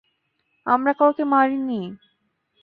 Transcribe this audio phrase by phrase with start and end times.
[0.67, 1.81] আমরা কাউকে মারি নি।